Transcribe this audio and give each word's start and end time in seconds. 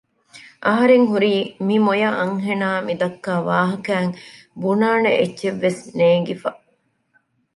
އަހަރެން 0.65 1.05
ހުރީ 1.11 1.33
މި 1.65 1.75
މޮޔަ 1.85 2.09
އަންހެނާ 2.19 2.69
މިދައްކާ 2.87 3.33
ވާހައިން 3.47 4.13
ބުނާނެ 4.61 5.11
އެއްޗެއްވެސް 5.17 5.81
ނޭންގިފަ 5.97 6.49